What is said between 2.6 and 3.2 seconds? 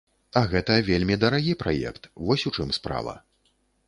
справа!